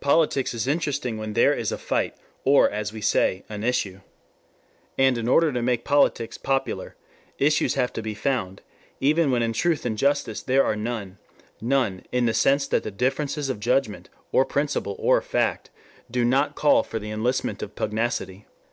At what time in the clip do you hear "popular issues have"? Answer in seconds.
6.36-7.92